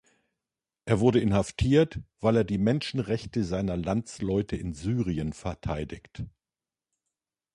Er 0.85 0.99
wurde 0.99 1.19
inhaftiert, 1.19 1.99
weil 2.21 2.37
er 2.37 2.43
die 2.43 2.57
Menschenrechte 2.57 3.43
seiner 3.43 3.77
Landsleute 3.77 4.55
in 4.55 4.73
Syrien 4.73 5.31
verteidigt. 5.31 6.23